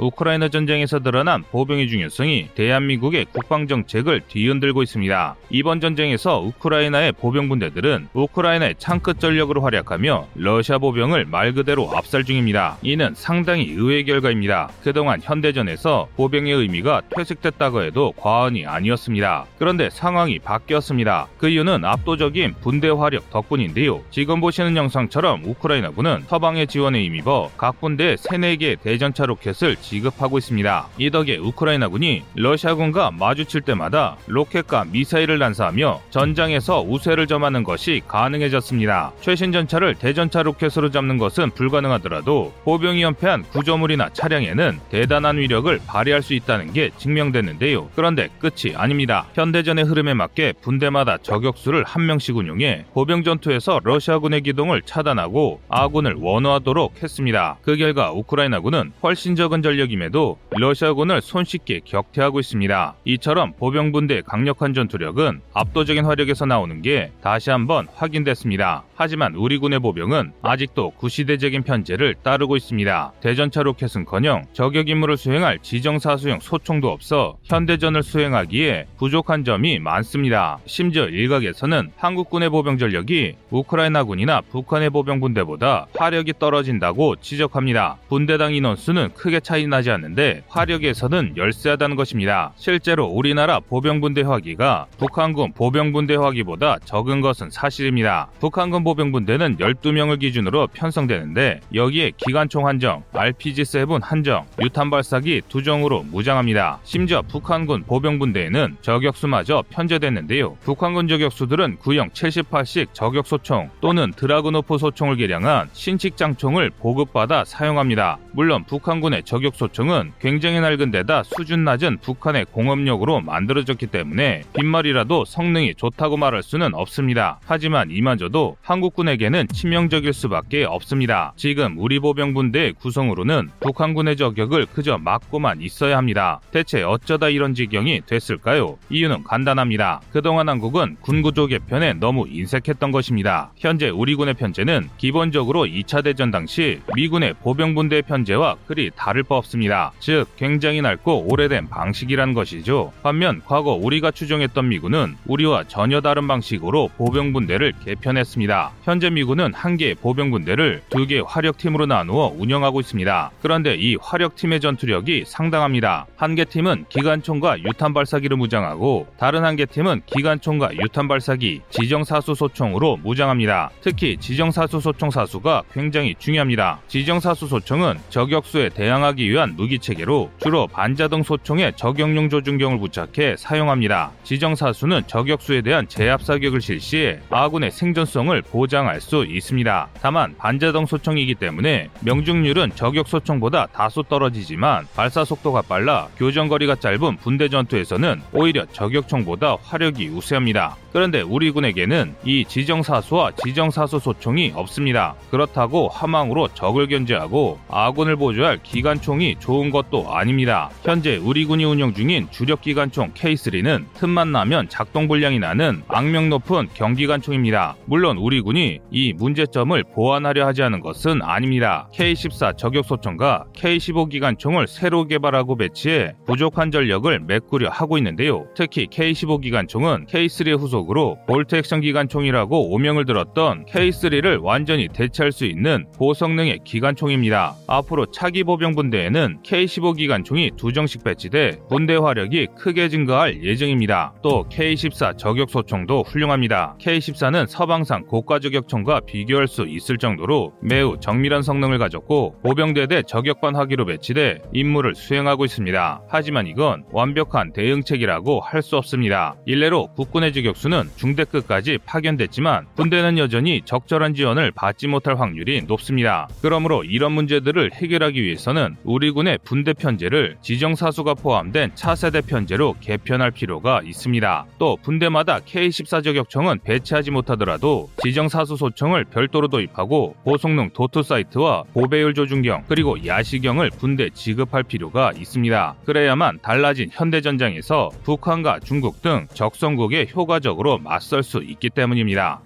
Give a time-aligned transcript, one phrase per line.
[0.00, 5.36] 우크라이나 전쟁에서 드러난 보병의 중요성이 대한민국의 국방 정책을 뒤흔들고 있습니다.
[5.50, 12.78] 이번 전쟁에서 우크라이나의 보병 분대들은 우크라이나의 창끝 전력으로 활약하며 러시아 보병을 말 그대로 압살 중입니다.
[12.82, 14.70] 이는 상당히 의외의 결과입니다.
[14.82, 19.46] 그동안 현대전에서 보병의 의미가 퇴색됐다고 해도 과언이 아니었습니다.
[19.58, 21.28] 그런데 상황이 바뀌었습니다.
[21.36, 24.02] 그 이유는 압도적인 분대 화력 덕분인데요.
[24.10, 30.88] 지금 보시는 영상처럼 우크라이나군은 서방의 지원에 힘입어 각 군대에 3, 4개의 대전차 로켓을 지급하고 있습니다.
[30.98, 39.12] 이 덕에 우크라이나군이 러시아군과 마주칠 때마다 로켓과 미사일을 난사하며 전장에서 우세를 점하는 것이 가능해졌습니다.
[39.20, 46.34] 최신 전차를 대전차 로켓으로 잡는 것은 불가능하더라도 보병이 엄폐한 구조물이나 차량에는 대단한 위력을 발휘할 수
[46.34, 47.90] 있다는 게 증명됐는데요.
[47.96, 49.26] 그런데 끝이 아닙니다.
[49.34, 57.02] 현대전의 흐름에 맞게 분대마다 저격수를 한 명씩 운용해 보병 전투에서 러시아군의 기동을 차단하고 아군을 원호하도록
[57.02, 57.56] 했습니다.
[57.62, 62.94] 그 결과 우크라이나군은 훨씬 적은 전 력임에도 러시아군을 손쉽게 격퇴하고 있습니다.
[63.04, 68.84] 이처럼 보병분대의 강력한 전투력은 압도적인 화력에서 나오는 게 다시 한번 확인됐습니다.
[69.00, 73.12] 하지만 우리 군의 보병은 아직도 구시대적인 편제를 따르고 있습니다.
[73.22, 80.58] 대전차 로켓은커녕 저격 임무를 수행할 지정사수용 소총도 없어 현대전을 수행하기에 부족한 점이 많습니다.
[80.66, 87.96] 심지어 일각에서는 한국군의 보병 전력이 우크라이나군이나 북한의 보병 분대보다 화력이 떨어진다고 지적합니다.
[88.10, 92.52] 분대당 인원수는 크게 차이 나지 않는데 화력에서는 열세하다는 것입니다.
[92.56, 98.28] 실제로 우리나라 보병분대 화기가 북한군 보병분대 화기보다 적은 것은 사실입니다.
[98.40, 106.80] 북한군 보병분대는 12명을 기준으로 편성되는데 여기에 기관총 한정, RPG-7 한정, 유탄 발사기 두 정으로 무장합니다.
[106.82, 110.56] 심지어 북한군 보병분대에는 저격수마저 편제됐는데요.
[110.62, 118.18] 북한군 저격수들은 구형 78식 저격소총 또는 드라그노프 소총을 개량한 신칙장총을 보급받아 사용합니다.
[118.32, 126.16] 물론 북한군의 저격소총은 굉장히 낡은 데다 수준 낮은 북한의 공업력으로 만들어졌기 때문에 빈말이라도 성능이 좋다고
[126.16, 127.38] 말할 수는 없습니다.
[127.46, 131.34] 하지만 이마저도 한국 군에게는 치명적일 수밖에 없습니다.
[131.36, 136.40] 지금 우리 보병분대의 구성으로는 북한군의 저격을 그저 막고만 있어야 합니다.
[136.50, 138.78] 대체 어쩌다 이런 지경이 됐을까요?
[138.88, 140.00] 이유는 간단합니다.
[140.12, 143.52] 그동안 한국은 군구조 개편에 너무 인색했던 것입니다.
[143.56, 149.92] 현재 우리 군의 편제는 기본적으로 2차 대전 당시 미군의 보병분대 편제와 그리 다를 바 없습니다.
[149.98, 152.92] 즉 굉장히 낡고 오래된 방식이란 것이죠.
[153.02, 158.69] 반면 과거 우리가 추종했던 미군은 우리와 전혀 다른 방식으로 보병분대를 개편했습니다.
[158.82, 163.30] 현재 미군은 한 개의 보병분대를 두 개의 화력팀으로 나누어 운영하고 있습니다.
[163.42, 166.06] 그런데 이 화력팀의 전투력이 상당합니다.
[166.16, 172.34] 한 개 팀은 기관총과 유탄 발사기를 무장하고 다른 한 개 팀은 기관총과 유탄 발사기, 지정사수
[172.34, 173.70] 소총으로 무장합니다.
[173.80, 176.80] 특히 지정사수 소총 사수가 굉장히 중요합니다.
[176.88, 184.12] 지정사수 소총은 저격수에 대항하기 위한 무기 체계로 주로 반자동 소총에 저격용 조준경을 부착해 사용합니다.
[184.24, 189.88] 지정사수는 저격수에 대한 제압 사격을 실시해 아군의 생존성을 보장할 수 있습니다.
[190.00, 197.48] 다만 반자동 소총이기 때문에 명중률은 저격 소총보다 다소 떨어지지만 발사 속도가 빨라 교전거리가 짧은 분대
[197.48, 200.76] 전투에서는 오히려 저격총보다 화력이 우세합니다.
[200.92, 205.14] 그런데 우리 군에게는 이 지정사수와 지정사수 소총이 없습니다.
[205.30, 210.70] 그렇다고 하망으로 적을 견제하고 아군을 보조할 기관총이 좋은 것도 아닙니다.
[210.82, 216.68] 현재 우리 군이 운영 중인 주력 기관총 K3는 틈만 나면 작동 불량이 나는 악명 높은
[216.74, 217.76] 경기관총입니다.
[217.86, 221.88] 물론 우리 군이 이 문제점을 보완하려 하지 않은 것은 아닙니다.
[221.94, 228.46] K14 저격소총과 K15 기관총을 새로 개발하고 배치해 부족한 전력을 메꾸려 하고 있는데요.
[228.54, 235.86] 특히 K15 기관총은 K3의 후속으로 볼트 액션 기관총이라고 오명을 들었던 K3를 완전히 대체할 수 있는
[235.98, 237.54] 고성능의 기관총입니다.
[237.66, 244.14] 앞으로 차기 보병 분대에는 K15 기관총이 두 정씩 배치돼 분대 화력이 크게 증가할 예정입니다.
[244.22, 246.76] 또 K14 저격소총도 훌륭합니다.
[246.80, 253.56] K14는 서방산 고가 저격 총과 비교할 수 있을 정도로 매우 정밀한 성능을 가졌고 보병대대 저격반
[253.56, 256.02] 화기로 배치돼 임무를 수행하고 있습니다.
[256.08, 259.36] 하지만 이건 완벽한 대응책이라고 할 수 없습니다.
[259.46, 266.28] 일례로 국군의 저격수는 중대급까지 파견됐지만 군대는 여전히 적절한 지원을 받지 못할 확률이 높습니다.
[266.42, 273.80] 그러므로 이런 문제들을 해결하기 위해서는 우리 군의 분대 편제를 지정사수가 포함된 차세대 편제로 개편할 필요가
[273.84, 274.46] 있습니다.
[274.58, 282.14] 또 분대마다 K14 저격총은 배치하지 못하더라도 지정 사수 소총을 별도로 도입하고 고성능 도트 사이트와 고배율
[282.14, 285.76] 조준경 그리고 야시경을 분대 지급할 필요가 있습니다.
[285.84, 292.40] 그래야만 달라진 현대전장에서 북한과 중국 등 적성국에 효과적으로 맞설 수 있기 때문입니다.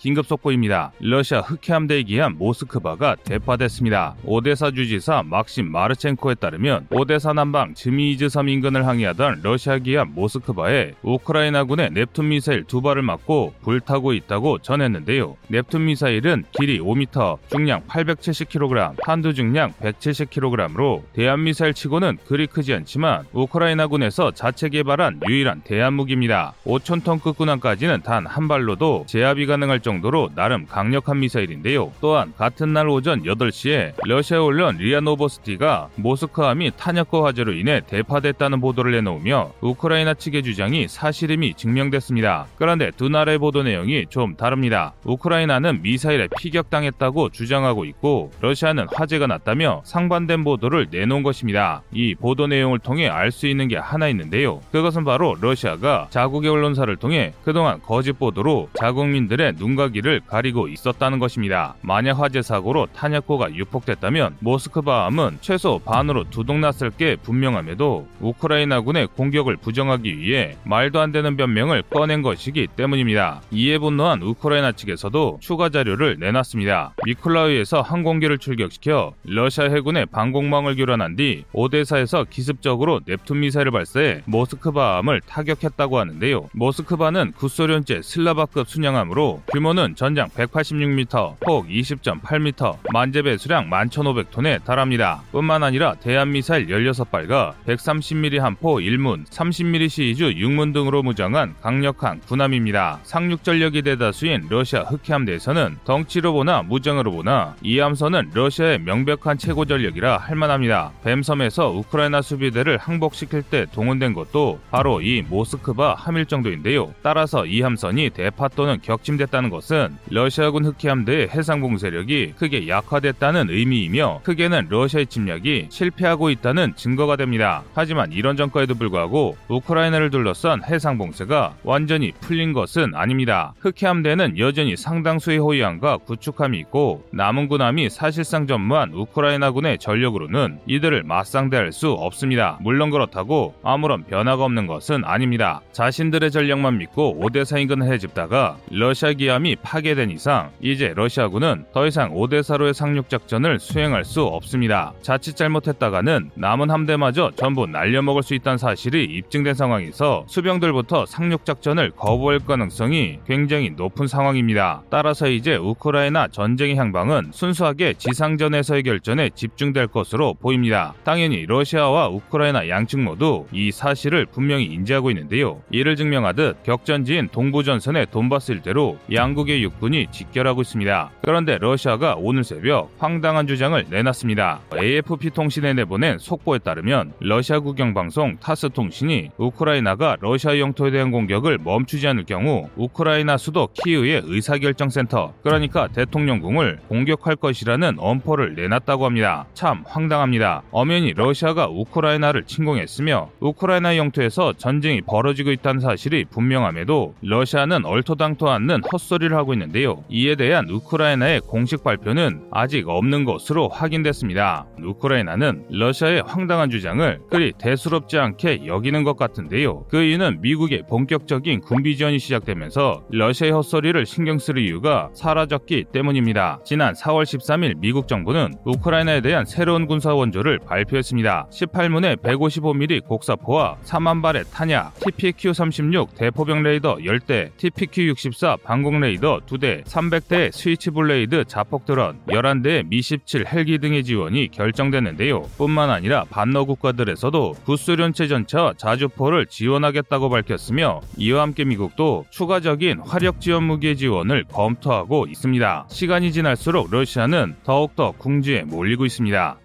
[0.00, 0.92] 긴급 속보입니다.
[1.00, 4.14] 러시아 흑해함대에 기한 모스크바가 대파됐습니다.
[4.24, 11.90] 오데사 주지사 막심 마르첸코에 따르면 오데사 남방 즈미이즈 섬 인근을 항해하던 러시아 기한 모스크바에 우크라이나군의
[11.90, 15.36] 넵툰 미사일 두 발을 맞고 불타고 있다고 전했는데요.
[15.48, 23.26] 넵툰 미사일은 길이 5m, 중량 870kg, 탄두 중량 170kg으로 대한 미사일 치고는 그리 크지 않지만
[23.34, 26.54] 우크라이나군에서 자체 개발한 유일한 대한 무기입니다.
[26.64, 31.92] 5,000톤 구축함까지는 단 한 발로도 제압이 가능할 정도 로 나름 강력한 미사일인데요.
[32.00, 39.52] 또한 같은 날 오전 8시에 러시아 언론 리아노보스티가 모스크바함이 탄약고 화재로 인해 대파됐다는 보도를 내놓으며
[39.60, 42.46] 우크라이나 측의 주장이 사실임이 증명됐습니다.
[42.56, 44.94] 그런데 두 나라의 보도 내용이 좀 다릅니다.
[45.04, 51.82] 우크라이나는 미사일에 피격당했다고 주장하고 있고 러시아는 화재가 났다며 상반된 보도를 내놓은 것입니다.
[51.92, 54.60] 이 보도 내용을 통해 알 수 있는 게 하나 있는데요.
[54.72, 61.74] 그것은 바로 러시아가 자국의 언론사를 통해 그동안 거짓 보도로 자국민들의 눈과 귀를 가리고 있었다는 것입니다.
[61.80, 70.18] 만약 화재 사고로 탄약고가 유폭됐다면 모스크바함은 최소 반으로 두동강 났을 게 분명함에도 우크라이나군의 공격을 부정하기
[70.18, 73.40] 위해 말도 안 되는 변명을 꺼낸 것이기 때문입니다.
[73.52, 76.92] 이에 분노한 우크라이나 측에서도 추가 자료를 내놨습니다.
[77.06, 85.98] 미클라우에서 항공기를 출격시켜 러시아 해군의 방공망을 교란한 뒤 오데사에서 기습적으로 넵툰 미사일을 발사해 모스크바함을 타격했다고
[85.98, 86.50] 하는데요.
[86.52, 95.22] 모스크바는 구소련제 슬라바급 순양함으로 규모 는 전장 186m, 폭 20.8m, 만재 배 수량 11,500톤에 달합니다.
[95.30, 102.98] 뿐만 아니라 대한미사일 16발과 130mm 한포 1문, 30mm 시리즈 6문 등으로 무장한 강력한 군함입니다.
[103.04, 110.16] 상륙 전력이 대다수인 러시아 흑해함대에서는 덩치로 보나 무장으로 보나 이 함선은 러시아의 명백한 최고 전력이라
[110.18, 110.92] 할만합니다.
[111.04, 116.92] 뱀섬에서 우크라이나 수비대를 항복시킬 때 동원된 것도 바로 이 모스크바 함일 정도인데요.
[117.02, 124.66] 따라서 이 함선이 대파 또는 격침됐다는 것은 러시아군 흑해함대의 해상 봉쇄력이 크게 약화됐다는 의미이며 크게는
[124.70, 127.62] 러시아의 침략이 실패하고 있다는 증거가 됩니다.
[127.74, 133.54] 하지만 이런 전과에도 불구하고 우크라이나를 둘러싼 해상 봉쇄가 완전히 풀린 것은 아닙니다.
[133.60, 141.90] 흑해함대는 여전히 상당수의 호위함과 구축함이 있고 남은 군함이 사실상 전무한 우크라이나군의 전력으로는 이들을 맞상대할 수
[141.92, 142.58] 없습니다.
[142.62, 145.60] 물론 그렇다고 아무런 변화가 없는 것은 아닙니다.
[145.72, 152.74] 자신들의 전력만 믿고 오데사 인근을 해집다가 러시아 기함이 파괴된 이상 이제 러시아군은 더 이상 오데사로의
[152.74, 154.92] 상륙 작전을 수행할 수 없습니다.
[155.02, 162.40] 자칫 잘못했다가는 남은 함대마저 전부 날려먹을 수 있다는 사실이 입증된 상황에서 수병들부터 상륙 작전을 거부할
[162.40, 164.82] 가능성이 굉장히 높은 상황입니다.
[164.90, 170.94] 따라서 이제 우크라이나 전쟁의 향방은 순수하게 지상전에서의 결전에 집중될 것으로 보입니다.
[171.04, 175.62] 당연히 러시아와 우크라이나 양측 모두 이 사실을 분명히 인지하고 있는데요.
[175.70, 181.10] 이를 증명하듯 격전지인 동부전선의 돈바스 일대로 양 국의 육군이 직결하고 있습니다.
[181.22, 184.60] 그런데 러시아가 오늘 새벽 황당한 주장을 내놨습니다.
[184.76, 192.06] AFP 통신에 내보낸 속보에 따르면 러시아 국영방송 타스 통신이 우크라이나가 러시아 영토에 대한 공격을 멈추지
[192.08, 199.46] 않을 경우 우크라이나 수도 키우의 의사결정센터 그러니까 대통령궁을 공격할 것이라는 엄포를 내놨다고 합니다.
[199.54, 200.62] 참 황당합니다.
[200.70, 209.19] 엄연히 러시아가 우크라이나를 침공했으며 우크라이나 영토에서 전쟁이 벌어지고 있다는 사실이 분명함에도 러시아는 얼토당토 않는 헛소리
[209.20, 210.02] 를 하고 있는데요.
[210.08, 214.66] 이에 대한 우크라이나의 공식 발표는 아직 없는 것으로 확인됐습니다.
[214.82, 219.84] 우크라이나는 러시아의 황당한 주장을 그리 대수롭지 않게 여기는 것 같은데요.
[219.90, 226.60] 그 이유는 미국의 본격적인 군비 지원이 시작되면서 러시아의 헛소리를 신경 쓸 이유가 사라졌기 때문입니다.
[226.64, 231.48] 지난 4월 13일 미국 정부는 우크라이나에 대한 새로운 군사 원조를 발표했습니다.
[231.52, 240.52] 18문의 155mm 곡사포와 4만 발의 탄약, TPQ-36 대포병 레이더 10대, TPQ-64 방공 레이더 2대, 300대의
[240.52, 245.42] Switchblade 자폭 드론, 11대의 미-17 헬기 등의 지원이 결정됐는데요.
[245.56, 253.64] 뿐만 아니라 반너 국가들에서도 구소련제 전차 자주포를 지원하겠다고 밝혔으며 이와 함께 미국도 추가적인 화력 지원
[253.64, 255.86] 무기의 지원을 검토하고 있습니다.
[255.88, 259.59] 시간이 지날수록 러시아는 더욱더 궁지에 몰리고 있습니다.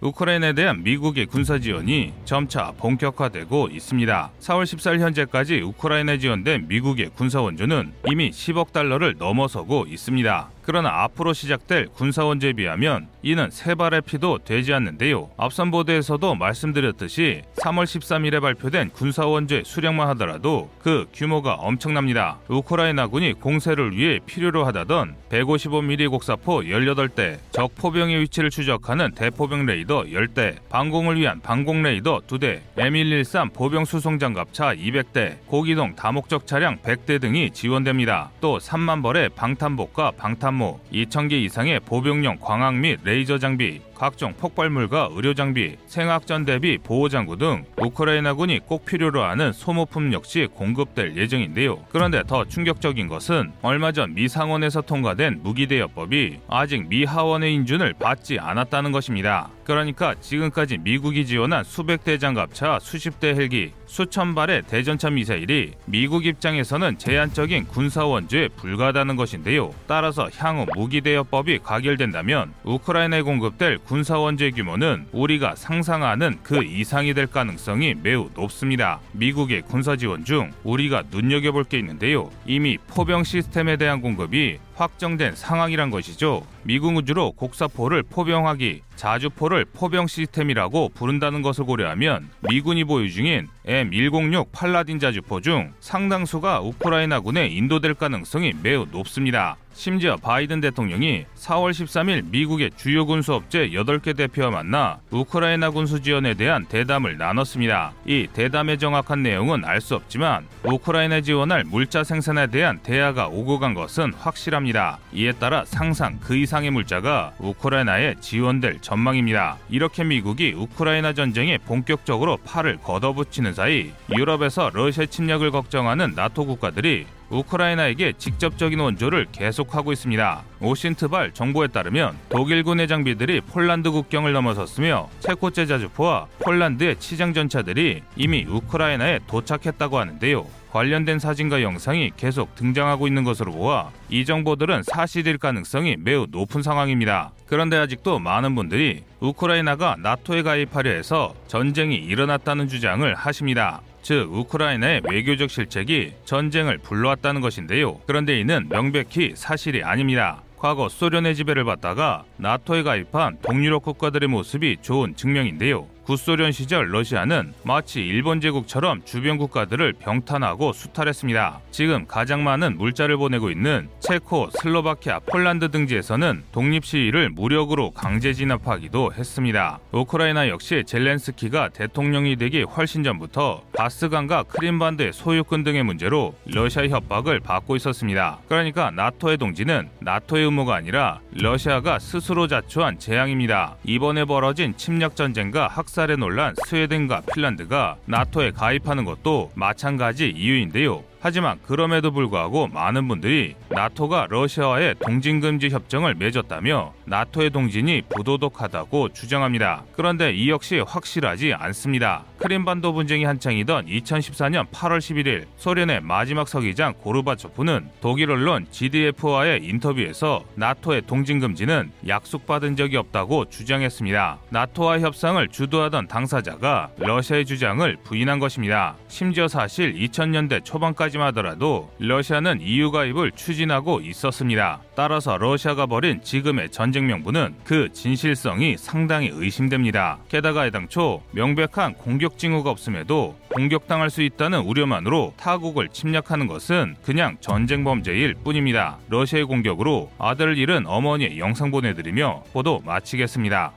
[0.00, 4.30] 우크라이나에 대한 미국의 군사 지원이 점차 본격화되고 있습니다.
[4.40, 10.50] 4월 14일 현재까지 우크라이나에 지원된 미국의 군사 원조는 이미 10억 달러를 넘어서고 있습니다.
[10.66, 15.30] 그러나 앞으로 시작될 군사원조에 비하면 이는 새 발의 피도 되지 않는데요.
[15.36, 22.38] 앞선 보도에서도 말씀드렸듯이 3월 13일에 발표된 군사원조 수량만 하더라도 그 규모가 엄청납니다.
[22.48, 30.56] 우크라이나군이 공세를 위해 필요로 하다던 155mm 곡사포 18대, 적 포병의 위치를 추적하는 대포병 레이더 10대,
[30.68, 37.52] 방공을 위한 방공 레이더 2대, M113 보병 수송 장갑차 200대, 고기동 다목적 차량 100대 등이
[37.52, 38.30] 지원됩니다.
[38.40, 45.10] 또 3만 벌의 방탄복과 방탄 모, 2,000개 이상의 보병용 광학 및 레이저 장비, 각종 폭발물과
[45.12, 51.84] 의료 장비, 생화학전 대비 보호 장구 등 우크라이나군이 꼭 필요로 하는 소모품 역시 공급될 예정인데요.
[51.90, 58.38] 그런데 더 충격적인 것은 얼마 전 미 상원에서 통과된 무기대여법이 아직 미 하원의 인준을 받지
[58.38, 59.50] 않았다는 것입니다.
[59.64, 66.24] 그러니까 지금까지 미국이 지원한 수백 대 장갑차, 수십 대 헬기, 수천 발의 대전차 미사일이 미국
[66.24, 69.74] 입장에서는 제한적인 군사 원조에 불과하다는 것인데요.
[69.88, 77.94] 따라서 향후 무기대여법이 가결된다면 우크라이나에 공급될 군사 원조의 규모는 우리가 상상하는 그 이상이 될 가능성이
[77.94, 78.98] 매우 높습니다.
[79.12, 82.30] 미국의 군사 지원 중 우리가 눈여겨볼 게 있는데요.
[82.46, 86.46] 이미 포병 시스템에 대한 공급이 확정된 상황이란 것이죠.
[86.62, 94.98] 미국 우주로 곡사포를 포병하기, 자주포를 포병 시스템이라고 부른다는 것을 고려하면 미군이 보유 중인 M106 팔라딘
[94.98, 99.56] 자주포 중 상당수가 우크라이나군에 인도될 가능성이 매우 높습니다.
[99.74, 106.64] 심지어 바이든 대통령이 4월 13일 미국의 주요 군수업체 8개 대표와 만나 우크라이나 군수 지원에 대한
[106.64, 107.92] 대담을 나눴습니다.
[108.06, 113.74] 이 대담의 정확한 내용은 알 수 없지만 우크라이나 지원할 물자 생산에 대한 대화가 오고 간
[113.74, 114.65] 것은 확실합니다.
[115.12, 119.56] 이에 따라 상상 그 이상의 물자가 우크라이나에 지원될 전망입니다.
[119.68, 128.14] 이렇게 미국이 우크라이나 전쟁에 본격적으로 팔을 걷어붙이는 사이 유럽에서 러시아 침략을 걱정하는 나토 국가들이 우크라이나에게
[128.18, 130.42] 직접적인 원조를 계속하고 있습니다.
[130.60, 138.44] 오신트발 정보에 따르면 독일군의 장비들이 폴란드 국경을 넘어섰으며 체코 제 자주포와 폴란드의 치장 전차들이 이미
[138.48, 140.46] 우크라이나에 도착했다고 하는데요.
[140.72, 147.32] 관련된 사진과 영상이 계속 등장하고 있는 것으로 보아 이 정보들은 사실일 가능성이 매우 높은 상황입니다.
[147.46, 153.80] 그런데 아직도 많은 분들이 우크라이나가 나토에 가입하려 해서 전쟁이 일어났다는 주장을 하십니다.
[154.06, 157.98] 즉 우크라이나의 외교적 실책이 전쟁을 불러왔다는 것인데요.
[158.06, 160.42] 그런데 이는 명백히 사실이 아닙니다.
[160.56, 165.88] 과거 소련의 지배를 받다가 나토에 가입한 동유럽 국가들의 모습이 좋은 증명인데요.
[166.06, 171.58] 구소련 시절 러시아는 마치 일본 제국처럼 주변 국가들을 병탄하고 수탈했습니다.
[171.72, 179.14] 지금 가장 많은 물자를 보내고 있는 체코, 슬로바키아, 폴란드 등지에서는 독립 시위를 무력으로 강제 진압하기도
[179.14, 179.80] 했습니다.
[179.90, 187.74] 우크라이나 역시 젤렌스키가 대통령이 되기 훨씬 전부터 바스강과 크림반도의 소유권 등의 문제로 러시아 협박을 받고
[187.74, 188.38] 있었습니다.
[188.46, 193.74] 그러니까 나토의 동지는 나토의 의무가 아니라 러시아가 스스로 자초한 재앙입니다.
[193.82, 201.02] 이번에 벌어진 침략 전쟁과 학살 학살에 놀란 스웨덴과 핀란드가 나토에 가입하는 것도 마찬가지 이유인데요.
[201.20, 209.82] 하지만 그럼에도 불구하고 많은 분들이 나토가 러시아와의 동진금지 협정을 맺었다며 나토의 동진이 부도덕하다고 주장합니다.
[209.92, 212.24] 그런데 이 역시 확실하지 않습니다.
[212.38, 221.02] 크림반도 분쟁이 한창이던 2014년 8월 11일 소련의 마지막 서기장 고르바초프는 독일 언론 GDF와의 인터뷰에서 나토의
[221.06, 224.38] 동진 금지는 약속받은 적이 없다고 주장했습니다.
[224.50, 228.96] 나토와 협상을 주도하던 당사자가 러시아의 주장을 부인한 것입니다.
[229.08, 234.80] 심지어 사실 2000년대 초반까지 지만 하더라도 러시아는 EU 가입을 추진하고 있었습니다.
[234.94, 240.18] 따라서 러시아가 벌인 지금의 전쟁 명분은 그 진실성이 상당히 의심됩니다.
[240.28, 247.84] 게다가 해당초 명백한 공격 징후가 없음에도 공격당할 수 있다는 우려만으로 타국을 침략하는 것은 그냥 전쟁
[247.84, 248.98] 범죄일 뿐입니다.
[249.08, 253.72] 러시아의 공격으로 아들을 잃은 어머니의 영상 보내드리며 보도 마치겠습니다.